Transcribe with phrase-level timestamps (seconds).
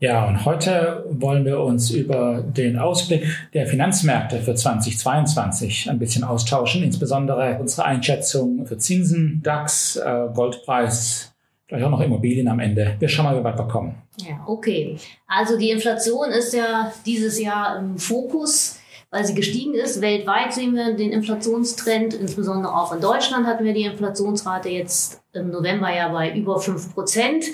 [0.00, 3.22] Ja, und heute wollen wir uns über den Ausblick
[3.52, 11.34] der Finanzmärkte für 2022 ein bisschen austauschen, insbesondere unsere Einschätzung für Zinsen, DAX, äh, Goldpreis,
[11.66, 12.96] vielleicht auch noch Immobilien am Ende.
[12.98, 13.94] Wir schauen mal, wie weit wir kommen.
[14.16, 14.96] Ja, okay.
[15.28, 18.80] Also die Inflation ist ja dieses Jahr im Fokus
[19.12, 20.00] weil sie gestiegen ist.
[20.00, 25.50] Weltweit sehen wir den Inflationstrend, insbesondere auch in Deutschland hatten wir die Inflationsrate jetzt im
[25.50, 27.44] November ja bei über fünf Prozent.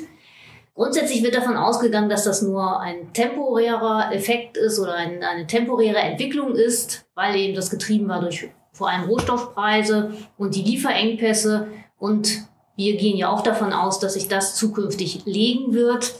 [0.76, 5.96] Grundsätzlich wird davon ausgegangen, dass das nur ein temporärer Effekt ist oder ein, eine temporäre
[5.96, 11.68] Entwicklung ist, weil eben das getrieben war durch vor allem Rohstoffpreise und die Lieferengpässe.
[11.98, 12.42] Und
[12.76, 16.14] wir gehen ja auch davon aus, dass sich das zukünftig legen wird,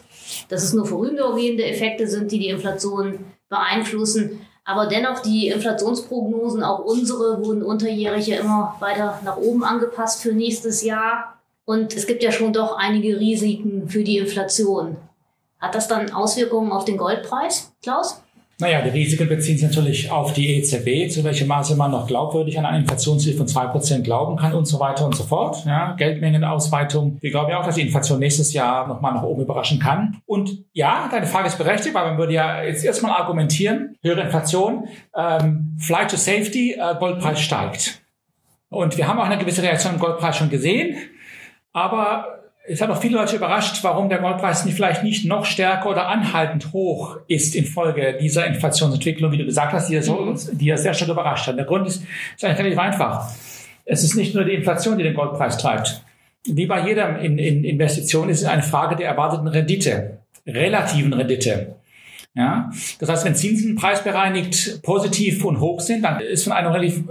[0.49, 4.41] dass es nur vorübergehende Effekte sind, die die Inflation beeinflussen.
[4.65, 10.33] Aber dennoch, die Inflationsprognosen, auch unsere, wurden unterjährig ja immer weiter nach oben angepasst für
[10.33, 11.36] nächstes Jahr.
[11.67, 14.97] Und es gibt ja schon doch einige Risiken für die Inflation.
[15.59, 18.23] Hat das dann Auswirkungen auf den Goldpreis, Klaus?
[18.59, 22.59] Naja, die Risiken beziehen sich natürlich auf die EZB, zu welchem Maße man noch glaubwürdig
[22.59, 25.63] an eine Inflationsziel von zwei Prozent glauben kann und so weiter und so fort.
[25.67, 27.19] Ja, Geldmengenausweitung.
[27.21, 30.23] Wir glauben ja auch, dass die Inflation nächstes Jahr nochmal nach oben überraschen kann.
[30.25, 34.89] Und ja, deine Frage ist berechtigt, weil man würde ja jetzt erstmal argumentieren, höhere Inflation,
[35.15, 38.01] ähm, Flight to Safety, äh, Goldpreis steigt.
[38.71, 40.97] Und wir haben auch eine gewisse Reaktion im Goldpreis schon gesehen.
[41.77, 45.91] Aber es hat auch viele Leute überrascht, warum der Goldpreis nicht vielleicht nicht noch stärker
[45.91, 50.39] oder anhaltend hoch ist infolge dieser Inflationsentwicklung, wie du gesagt hast, die ja, so, mhm.
[50.53, 51.59] die ja sehr stark überrascht hat.
[51.59, 52.03] Der Grund ist,
[52.35, 53.31] ist eigentlich relativ einfach.
[53.85, 56.03] Es ist nicht nur die Inflation, die den Goldpreis treibt.
[56.47, 61.77] Wie bei jeder in, in Investition ist es eine Frage der erwarteten Rendite, relativen Rendite.
[62.35, 62.71] Ja,
[63.01, 67.03] das heißt, wenn Zinsen preisbereinigt positiv und hoch sind, dann ist von einem relativ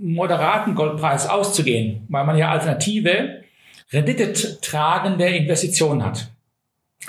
[0.00, 3.44] moderaten Goldpreis auszugehen, weil man ja Alternative
[3.92, 6.30] renditetragende Investitionen hat.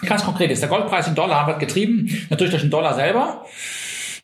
[0.06, 3.46] Ganz konkret ist der Goldpreis in Dollar wird getrieben, natürlich durch den Dollar selber,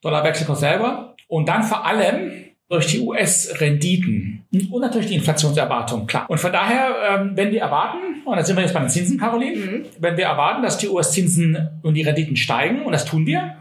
[0.02, 2.32] Dollarwechselkurs selber und dann vor allem
[2.70, 6.26] durch die US-Renditen und natürlich die Inflationserwartung, klar.
[6.30, 9.20] Und von daher, ähm, wenn wir erwarten, und da sind wir jetzt bei den Zinsen,
[9.20, 9.86] Caroline, mhm.
[10.00, 13.58] wenn wir erwarten, dass die US-Zinsen und die Renditen steigen, und das tun wir,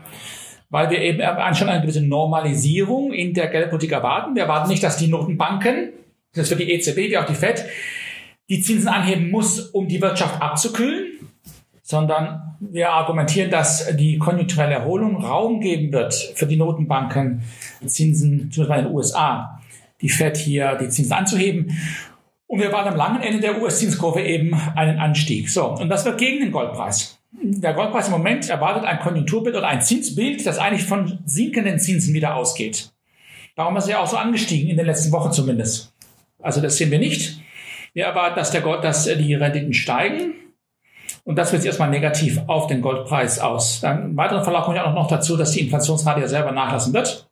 [0.70, 1.20] weil wir eben
[1.54, 4.34] schon eine gewisse Normalisierung in der Geldpolitik erwarten.
[4.34, 5.90] Wir erwarten nicht, dass die Notenbanken,
[6.34, 7.66] das wird die EZB wie auch die FED,
[8.52, 11.20] die Zinsen anheben muss, um die Wirtschaft abzukühlen,
[11.82, 17.42] sondern wir argumentieren, dass die konjunkturelle Erholung Raum geben wird für die Notenbanken,
[17.86, 19.58] Zinsen, zum Beispiel in den USA,
[20.02, 21.74] die Fed hier die Zinsen anzuheben.
[22.46, 25.48] Und wir waren am langen Ende der US-Zinskurve eben einen Anstieg.
[25.48, 27.18] So, und das wird gegen den Goldpreis.
[27.32, 32.12] Der Goldpreis im Moment erwartet ein Konjunkturbild oder ein Zinsbild, das eigentlich von sinkenden Zinsen
[32.12, 32.92] wieder ausgeht.
[33.56, 35.94] Darum ist er auch so angestiegen, in den letzten Wochen zumindest.
[36.42, 37.40] Also das sehen wir nicht.
[37.94, 40.34] Wir erwarten, dass, der Gold, dass die Renditen steigen.
[41.24, 43.80] Und das wirkt sich erstmal negativ auf den Goldpreis aus.
[43.80, 46.92] Dann im weiteren Verlauf kommt ja auch noch dazu, dass die Inflationsrate ja selber nachlassen
[46.92, 47.28] wird.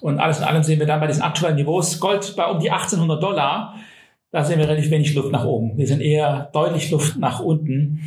[0.00, 2.70] Und alles in allem sehen wir dann bei diesen aktuellen Niveaus Gold bei um die
[2.70, 3.74] 1800 Dollar.
[4.30, 5.76] Da sehen wir relativ wenig Luft nach oben.
[5.76, 8.00] Wir sind eher deutlich Luft nach unten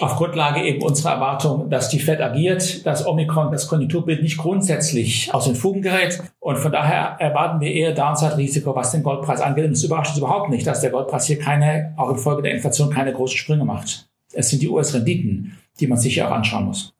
[0.00, 5.32] auf Grundlage eben unserer Erwartung, dass die Fed agiert, dass Omikron das Konjunkturbild nicht grundsätzlich
[5.34, 6.22] aus den Fugen gerät.
[6.40, 9.64] Und von daher erwarten wir eher Downside-Risiko, was den Goldpreis angeht.
[9.64, 12.90] Und es überrascht uns überhaupt nicht, dass der Goldpreis hier keine, auch infolge der Inflation,
[12.90, 14.08] keine großen Sprünge macht.
[14.32, 16.92] Es sind die US-Renditen, die man sich ja auch anschauen muss.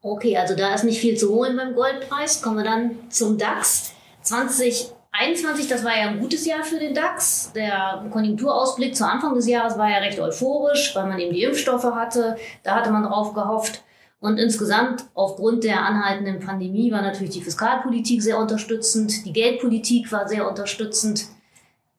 [0.00, 2.42] Okay, also da ist nicht viel zu holen beim Goldpreis.
[2.42, 3.92] Kommen wir dann zum DAX.
[4.22, 7.52] 20 21, das war ja ein gutes Jahr für den DAX.
[7.54, 11.84] Der Konjunkturausblick zu Anfang des Jahres war ja recht euphorisch, weil man eben die Impfstoffe
[11.84, 12.36] hatte.
[12.64, 13.82] Da hatte man drauf gehofft.
[14.18, 19.24] Und insgesamt, aufgrund der anhaltenden Pandemie, war natürlich die Fiskalpolitik sehr unterstützend.
[19.24, 21.26] Die Geldpolitik war sehr unterstützend.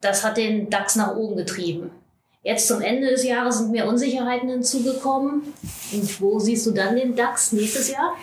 [0.02, 1.92] Das hat den DAX nach oben getrieben.
[2.44, 5.54] Jetzt zum Ende des Jahres sind mehr Unsicherheiten hinzugekommen.
[5.94, 8.14] Und wo siehst du dann den DAX nächstes Jahr?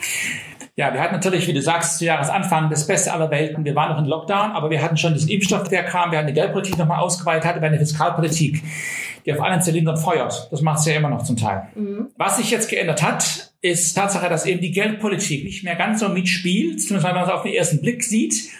[0.74, 3.62] Ja, wir hatten natürlich, wie du sagst, zu Jahresanfang das Beste aller Welten.
[3.64, 6.10] Wir waren noch in Lockdown, aber wir hatten schon diesen Impfstoff, der kam.
[6.10, 8.62] Wir hatten die Geldpolitik nochmal ausgeweitet, hatten eine Fiskalpolitik,
[9.26, 10.48] die auf allen Zylindern feuert.
[10.50, 11.68] Das macht es ja immer noch zum Teil.
[11.74, 12.08] Mhm.
[12.16, 16.08] Was sich jetzt geändert hat, ist Tatsache, dass eben die Geldpolitik nicht mehr ganz so
[16.08, 18.50] mitspielt, zumindest wenn man es auf den ersten Blick sieht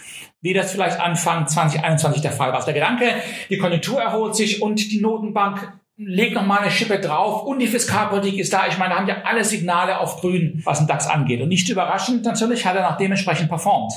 [0.45, 2.65] wie das vielleicht Anfang 2021 der Fall war.
[2.65, 3.07] Der Gedanke,
[3.49, 7.67] die Konjunktur erholt sich und die Notenbank legt noch mal eine Schippe drauf und die
[7.67, 8.67] Fiskalpolitik ist da.
[8.67, 11.41] Ich meine, da haben ja alle Signale auf grün, was den DAX angeht.
[11.41, 13.93] Und nicht überraschend, natürlich hat er nach dementsprechend performt.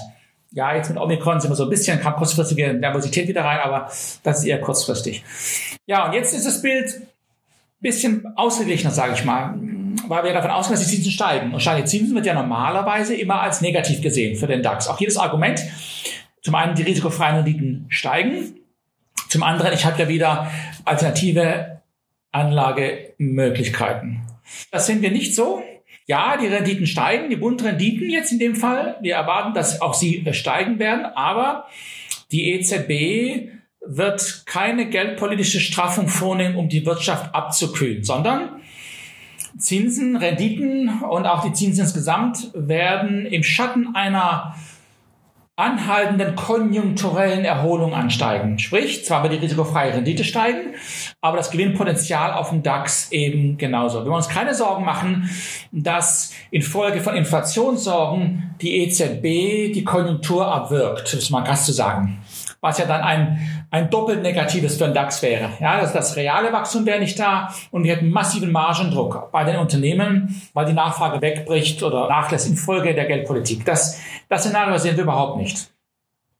[0.51, 3.89] Ja, jetzt mit Omikron sind wir so ein bisschen, kam kurzfristige Nervosität wieder rein, aber
[4.23, 5.23] das ist eher kurzfristig.
[5.85, 7.07] Ja, und jetzt ist das Bild ein
[7.81, 9.55] bisschen ausgeglichener, sage ich mal,
[10.07, 11.53] weil wir davon ausgehen, dass die Zinsen steigen.
[11.53, 14.87] Und steigende Zinsen wird ja normalerweise immer als negativ gesehen für den DAX.
[14.87, 15.61] Auch jedes Argument,
[16.41, 18.55] zum einen die risikofreien Renditen steigen,
[19.27, 20.51] zum anderen, ich habe ja wieder
[20.85, 21.81] alternative
[22.35, 24.21] Anlagemöglichkeiten.
[24.71, 25.63] Das sehen wir nicht so.
[26.07, 28.97] Ja, die Renditen steigen, die Bundrenditen jetzt in dem Fall.
[29.01, 31.67] Wir erwarten, dass auch sie steigen werden, aber
[32.31, 33.49] die EZB
[33.87, 38.61] wird keine geldpolitische Straffung vornehmen, um die Wirtschaft abzukühlen, sondern
[39.57, 44.55] Zinsen, Renditen und auch die Zinsen insgesamt werden im Schatten einer
[45.57, 48.59] anhaltenden konjunkturellen Erholung ansteigen.
[48.59, 50.73] Sprich, zwar wird die risikofreie Rendite steigen,
[51.21, 53.99] aber das Gewinnpotenzial auf dem DAX eben genauso.
[53.99, 55.29] Wir wollen uns keine Sorgen machen,
[55.71, 62.21] dass infolge von Inflationssorgen die EZB die Konjunktur abwirkt, das ist mal krass zu sagen
[62.65, 63.39] was ja dann ein,
[63.69, 65.49] ein doppelt negatives für den DAX wäre.
[65.59, 69.57] Ja, das, das reale Wachstum wäre nicht da und wir hätten massiven Margendruck bei den
[69.57, 73.63] Unternehmen, weil die Nachfrage wegbricht oder nachlässt infolge der Geldpolitik.
[73.65, 75.69] Das, das Szenario sehen wir überhaupt nicht.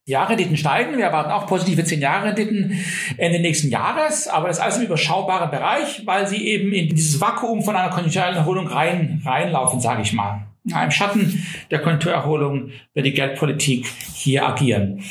[0.08, 0.98] Die Renditen steigen.
[0.98, 2.80] Wir erwarten auch positive 10-Jahre-Renditen
[3.18, 4.28] Ende nächsten Jahres.
[4.28, 7.90] Aber das ist alles im überschaubaren Bereich, weil sie eben in dieses Vakuum von einer
[7.90, 10.46] konjunkturellen Erholung rein, reinlaufen, sage ich mal.
[10.66, 13.86] Im Schatten der Konjunkturerholung wird die Geldpolitik
[14.16, 15.04] hier agieren.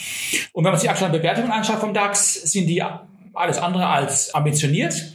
[0.52, 2.82] Und wenn man sich die aktuellen Bewertungen anschaut vom DAX, sind die
[3.32, 5.14] alles andere als ambitioniert.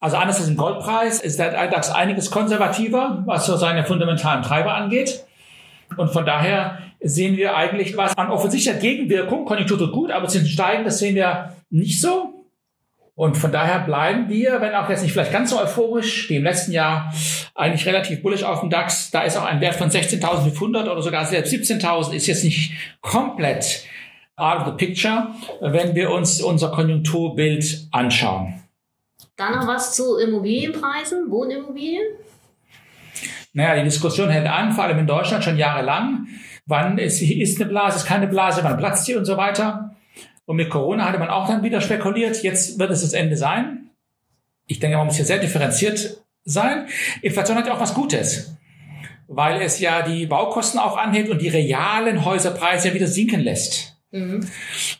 [0.00, 4.74] Also anders als im Goldpreis ist der DAX einiges konservativer, was so seine fundamentalen Treiber
[4.74, 5.24] angeht.
[5.96, 9.44] Und von daher sehen wir eigentlich was an offensichtlicher Gegenwirkung.
[9.44, 12.35] Konjunktur tut gut, aber Zinsen steigen, das sehen wir nicht so.
[13.16, 16.44] Und von daher bleiben wir, wenn auch jetzt nicht vielleicht ganz so euphorisch, wie im
[16.44, 17.10] letzten Jahr,
[17.54, 19.10] eigentlich relativ bullisch auf dem DAX.
[19.10, 23.86] Da ist auch ein Wert von 16.500 oder sogar selbst 17.000 ist jetzt nicht komplett
[24.36, 25.28] out of the picture,
[25.62, 28.62] wenn wir uns unser Konjunkturbild anschauen.
[29.36, 32.02] Dann noch was zu Immobilienpreisen, Wohnimmobilien?
[33.54, 36.26] Naja, die Diskussion hält an, vor allem in Deutschland schon jahrelang.
[36.66, 39.96] Wann ist, ist eine Blase, ist keine Blase, wann platzt die und so weiter.
[40.46, 43.90] Und mit Corona hatte man auch dann wieder spekuliert, jetzt wird es das Ende sein.
[44.66, 46.86] Ich denke, man muss hier sehr differenziert sein.
[47.22, 48.56] Inflation hat ja auch was Gutes,
[49.28, 53.96] weil es ja die Baukosten auch anhebt und die realen Häuserpreise ja wieder sinken lässt.
[54.12, 54.48] Mhm.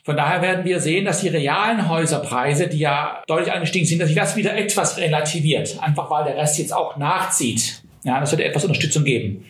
[0.03, 4.09] Von daher werden wir sehen, dass die realen Häuserpreise, die ja deutlich angestiegen sind, dass
[4.09, 5.81] sich das wieder etwas relativiert.
[5.81, 7.83] Einfach weil der Rest jetzt auch nachzieht.
[8.03, 9.45] Ja, das wird etwas Unterstützung geben.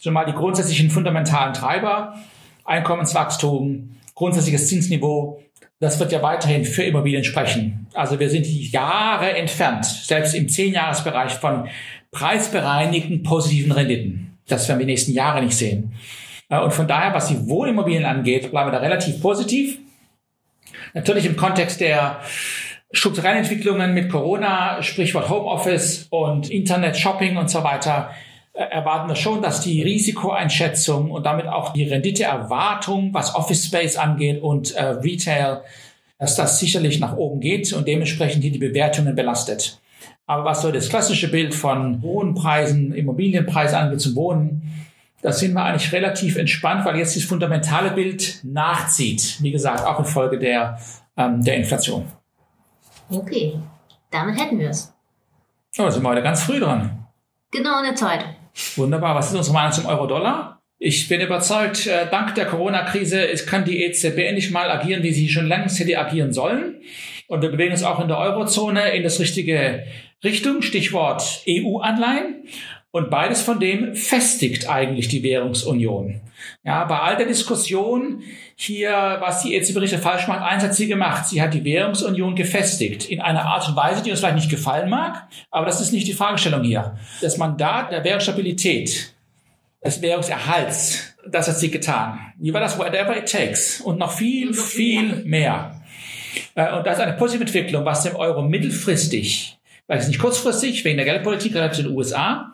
[0.00, 2.18] So mal die grundsätzlichen fundamentalen Treiber.
[2.64, 5.42] Einkommenswachstum, grundsätzliches Zinsniveau,
[5.80, 7.88] das wird ja weiterhin für Immobilien sprechen.
[7.92, 11.68] Also wir sind Jahre entfernt, selbst im Zehnjahresbereich von
[12.12, 14.38] preisbereinigten positiven Renditen.
[14.46, 15.92] Das werden wir die nächsten Jahre nicht sehen.
[16.48, 19.78] Äh, und von daher, was die Wohnimmobilien angeht, bleiben wir da relativ positiv.
[20.94, 22.20] Natürlich im Kontext der
[22.92, 28.12] strukturellen Entwicklungen mit Corona, Sprichwort Homeoffice und Internet, Shopping und so weiter,
[28.54, 34.42] erwarten wir schon, dass die Risikoeinschätzung und damit auch die Renditeerwartung, was Office Space angeht
[34.42, 35.62] und äh, Retail,
[36.18, 39.80] dass das sicherlich nach oben geht und dementsprechend hier die Bewertungen belastet.
[40.26, 44.62] Aber was so das klassische Bild von hohen Preisen, Immobilienpreisen angeht zum Wohnen,
[45.20, 49.38] da sind wir eigentlich relativ entspannt, weil jetzt das fundamentale Bild nachzieht.
[49.40, 50.78] Wie gesagt, auch infolge der,
[51.16, 52.06] ähm, der Inflation.
[53.08, 53.58] Okay,
[54.10, 54.92] damit hätten wir es.
[55.78, 57.06] Oh, da sind wir heute ganz früh dran.
[57.50, 58.24] Genau in der Zeit.
[58.76, 59.14] Wunderbar.
[59.14, 60.62] Was ist unsere Meinung zum Euro-Dollar?
[60.78, 65.28] Ich bin überzeugt, äh, dank der Corona-Krise kann die EZB endlich mal agieren, wie sie
[65.28, 66.80] schon längst hätte agieren sollen.
[67.28, 69.84] Und wir bewegen uns auch in der Eurozone in das richtige
[70.24, 72.44] Richtung, Stichwort EU-Anleihen.
[72.92, 76.20] Und beides von dem festigt eigentlich die Währungsunion.
[76.62, 78.22] Ja, bei all der Diskussion
[78.54, 81.26] hier, was die EZB-Berichte falsch macht, eins hat sie gemacht.
[81.26, 84.90] Sie hat die Währungsunion gefestigt in einer Art und Weise, die uns vielleicht nicht gefallen
[84.90, 85.26] mag.
[85.50, 86.96] Aber das ist nicht die Fragestellung hier.
[87.22, 89.14] Das Mandat der Währungsstabilität,
[89.82, 92.18] des Währungserhalts, das hat sie getan.
[92.38, 92.78] Wie war das?
[92.78, 93.80] Whatever it takes.
[93.80, 95.80] Und noch viel, viel mehr.
[96.54, 100.98] Äh, und das ist eine positive Entwicklung, was dem Euro mittelfristig, vielleicht nicht kurzfristig, wegen
[100.98, 102.52] der Geldpolitik relativ zu den USA,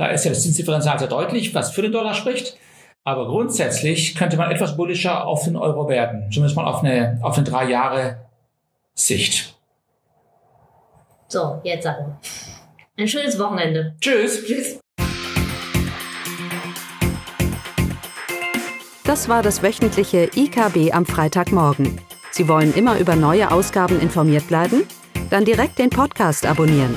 [0.00, 2.56] da ist ja das Zinsdifferenzial sehr deutlich, was für den Dollar spricht.
[3.04, 6.30] Aber grundsätzlich könnte man etwas bullischer auf den Euro werden.
[6.32, 8.16] Zumindest mal auf eine, auf eine drei Jahre
[8.94, 9.54] Sicht.
[11.28, 13.02] So, jetzt sagen wir.
[13.02, 13.94] Ein schönes Wochenende.
[14.00, 14.42] Tschüss.
[14.42, 14.80] Tschüss.
[19.04, 22.00] Das war das wöchentliche IKB am Freitagmorgen.
[22.30, 24.84] Sie wollen immer über neue Ausgaben informiert bleiben?
[25.28, 26.96] Dann direkt den Podcast abonnieren